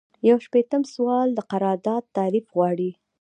یو 0.29 0.37
شپیتم 0.45 0.81
سوال 0.93 1.27
د 1.33 1.39
قرارداد 1.51 2.03
تعریف 2.17 2.45
غواړي. 2.55 2.91